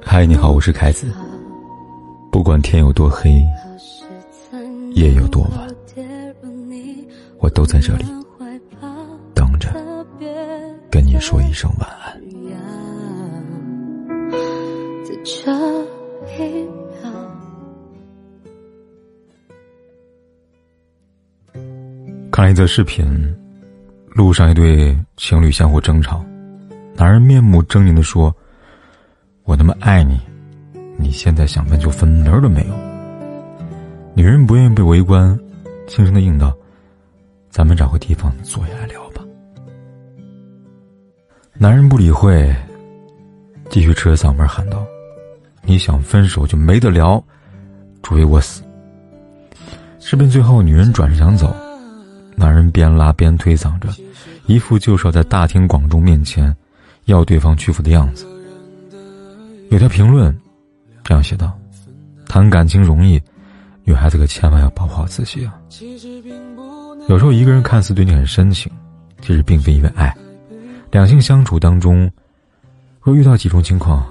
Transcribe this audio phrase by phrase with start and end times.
[0.00, 1.12] 嗨，你好，我是凯子。
[2.30, 3.44] 不管天有多黑，
[4.94, 5.68] 夜有多晚，
[7.38, 8.06] 我都在这里
[9.34, 9.68] 等着
[10.90, 12.18] 跟你说一声晚安。
[22.30, 23.04] 看了一则视频，
[24.12, 26.24] 路上一对情侣相互争吵，
[26.94, 28.34] 男人面目狰狞的说
[29.44, 30.20] ：“我那么爱你，
[30.96, 32.74] 你现在想分就分，门儿都没有。”
[34.14, 35.38] 女人不愿意被围观，
[35.86, 36.54] 轻声的应道
[37.50, 39.22] ：“咱们找个地方坐下来聊吧。”
[41.58, 42.54] 男人不理会，
[43.70, 44.84] 继续扯着嗓门喊道
[45.64, 47.22] ：“你想分手就没得聊，
[48.02, 48.62] 除非我死。”
[49.98, 51.54] 视频最后，女人转身想走。
[52.34, 53.88] 男人边拉边推搡着，
[54.46, 56.54] 一副就是要在大庭广众面前
[57.06, 58.26] 要对方屈服的样子。
[59.70, 60.36] 有条评论
[61.02, 61.58] 这样写道
[62.28, 63.20] ：“谈感情容易，
[63.84, 65.58] 女孩子可千万要保护好自己啊！
[67.08, 68.70] 有时候一个人看似对你很深情，
[69.20, 70.14] 其实并非因为爱。
[70.90, 72.10] 两性相处当中，
[73.00, 74.06] 若遇到几种情况，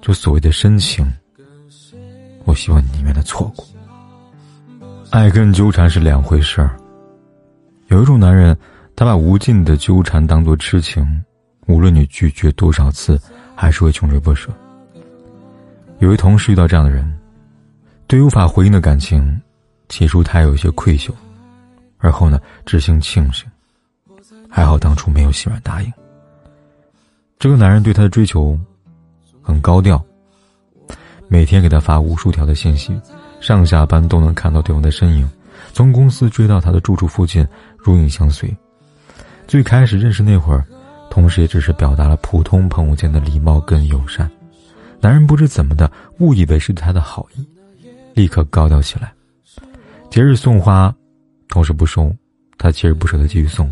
[0.00, 1.06] 就所谓的深情，
[2.44, 3.64] 我希望你宁愿的错过。
[5.10, 6.76] 爱跟纠缠是两回事儿。”
[7.88, 8.56] 有一种男人，
[8.96, 11.06] 他把无尽的纠缠当作痴情，
[11.66, 13.20] 无论你拒绝多少次，
[13.54, 14.50] 还是会穷追不舍。
[15.98, 17.10] 有位同事遇到这样的人，
[18.06, 19.40] 对于无法回应的感情，
[19.88, 21.10] 起初他有些愧疚，
[21.98, 23.46] 而后呢，只幸庆幸，
[24.48, 25.92] 还好当初没有心软答应。
[27.38, 28.58] 这个男人对他的追求，
[29.42, 30.02] 很高调，
[31.28, 32.98] 每天给他发无数条的信息，
[33.40, 35.28] 上下班都能看到对方的身影。
[35.72, 37.46] 从公司追到他的住处附近，
[37.78, 38.54] 如影相随。
[39.46, 40.64] 最开始认识那会儿，
[41.14, 44.28] 同时也只是表达了普通朋友间的礼貌跟友善。
[45.00, 47.48] 男人不知怎么的误以为是他的好意，
[48.14, 49.12] 立刻高调起来。
[50.10, 50.92] 节日送花，
[51.46, 52.12] 同事不收，
[52.58, 53.70] 他锲而不舍的继续送。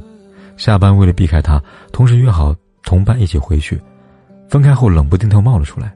[0.56, 1.60] 下班为了避开他，
[1.90, 2.54] 同事约好
[2.84, 3.82] 同伴一起回去。
[4.48, 5.92] 分开后，冷不丁头冒了出来。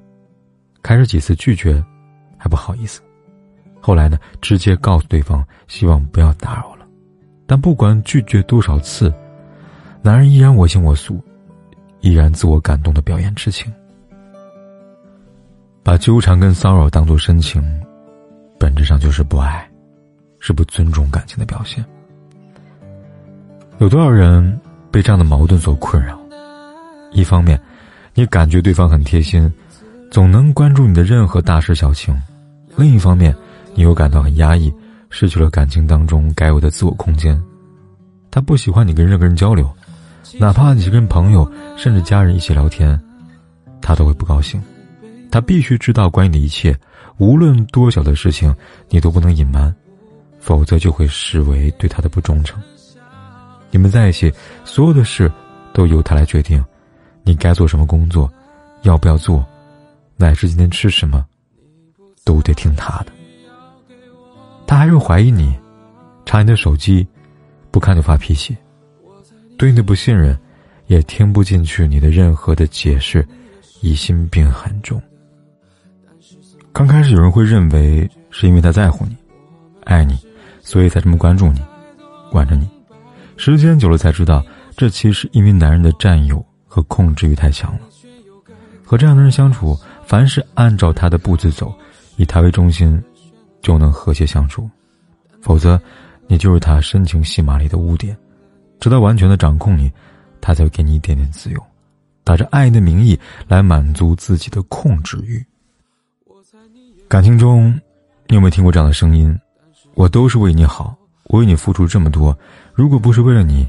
[0.82, 1.80] 开始几次拒绝，
[2.36, 3.00] 还不好意思。
[3.80, 6.84] 后来呢，直接告诉对方希望不要打扰了，
[7.46, 9.14] 但不管拒绝多少次，
[10.02, 11.22] 男人依然我行我素，
[12.00, 13.72] 依然自我感动的表演痴情。
[15.82, 17.62] 把纠缠跟骚扰当做深情，
[18.58, 19.68] 本质上就是不爱，
[20.40, 21.84] 是不尊重感情的表现。
[23.78, 26.18] 有多少人被这样的矛盾所困扰？
[27.12, 27.60] 一方面，
[28.14, 29.52] 你感觉对方很贴心，
[30.10, 32.14] 总能关注你的任何大事小情；
[32.76, 33.34] 另一方面，
[33.74, 34.72] 你又感到很压抑，
[35.08, 37.40] 失去了感情当中该有的自我空间。
[38.30, 39.72] 他不喜欢你跟任何人交流，
[40.38, 43.00] 哪怕你是跟朋友甚至家人一起聊天，
[43.80, 44.62] 他都会不高兴。
[45.30, 46.76] 他必须知道关于你的一切，
[47.18, 48.54] 无论多小的事情，
[48.88, 49.74] 你都不能隐瞒，
[50.38, 52.60] 否则就会视为对他的不忠诚。
[53.70, 54.32] 你们在一起，
[54.64, 55.30] 所有的事
[55.72, 56.64] 都由他来决定，
[57.22, 58.30] 你该做什么工作，
[58.82, 59.44] 要不要做，
[60.16, 61.24] 乃至今天吃什么，
[62.24, 63.12] 都得听他的。
[64.66, 65.54] 他还是怀疑你，
[66.24, 67.06] 查你的手机，
[67.70, 68.56] 不看就发脾气，
[69.56, 70.38] 对你的不信任，
[70.86, 73.26] 也听不进去你的任何的解释，
[73.80, 75.00] 疑心病很重。
[76.72, 79.16] 刚开始有人会认为是因为他在乎你，
[79.84, 80.18] 爱你，
[80.60, 81.60] 所以才这么关注你，
[82.30, 82.68] 管着你。
[83.36, 84.44] 时间久了才知道，
[84.76, 87.80] 这其实因为男人的占有和控制欲太强了。
[88.84, 91.74] 和这样的人相处，凡是按照他的步子走，
[92.16, 93.02] 以他为中心。
[93.62, 94.70] 就能和谐相处，
[95.40, 95.80] 否则，
[96.28, 98.16] 你就是他深情戏码里的污点。
[98.80, 99.90] 直到完全的掌控你，
[100.40, 101.62] 他才会给你一点点自由，
[102.24, 105.44] 打着爱的名义来满足自己的控制欲。
[107.08, 107.72] 感情中，
[108.26, 109.36] 你有没有听过这样的声音？
[109.94, 112.36] 我都是为你好，我为你付出这么多，
[112.74, 113.66] 如果不是为了你，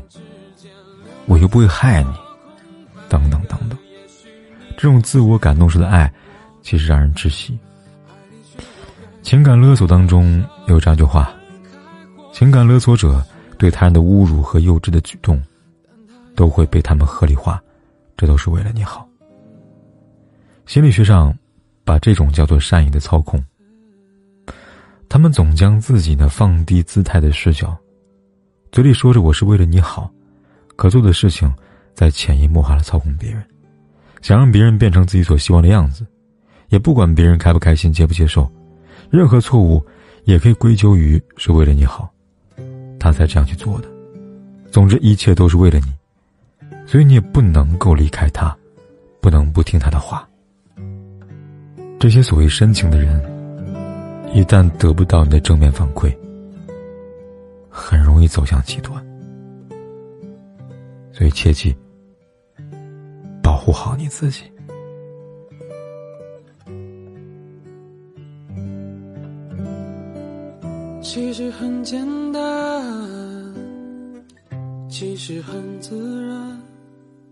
[1.25, 2.09] 我又不会害你。
[3.09, 3.77] 等等等等，
[4.75, 6.11] 这种自我感动式的爱，
[6.61, 7.57] 其实让人窒息。
[9.21, 11.33] 情感勒索当中有这样一句话：
[12.33, 13.25] 情感勒索者
[13.57, 15.41] 对他人的侮辱和幼稚的举动，
[16.35, 17.61] 都会被他们合理化，
[18.15, 19.07] 这都是为了你好。
[20.65, 21.35] 心理学上，
[21.83, 23.43] 把这种叫做善意的操控。
[25.09, 27.75] 他们总将自己的放低姿态的视角，
[28.71, 30.11] 嘴里说着我是为了你好，
[30.75, 31.51] 可做的事情
[31.93, 33.41] 在潜移默化的操控别人，
[34.21, 36.05] 想让别人变成自己所希望的样子，
[36.67, 38.51] 也不管别人开不开心、接不接受。
[39.09, 39.81] 任何错误，
[40.25, 42.11] 也可以归咎于是为了你好，
[43.07, 43.87] 他才这样去做的。
[44.69, 45.85] 总之，一切都是为了你。
[46.85, 48.55] 所以你也不能够离开他，
[49.21, 50.27] 不能不听他的话。
[51.99, 53.21] 这些所谓深情的人，
[54.33, 56.15] 一旦得不到你的正面反馈，
[57.69, 59.05] 很容易走向极端。
[61.11, 61.75] 所以切记，
[63.41, 64.43] 保护好你自己。
[71.01, 72.41] 其实很简单，
[74.99, 76.66] 其实很自然。